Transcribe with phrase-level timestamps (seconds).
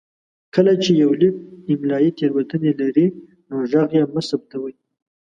[0.55, 1.35] کله چې يو ليک
[1.71, 3.07] املايي تېروتنې لري
[3.49, 4.73] نو غږ يې مه ثبتوئ.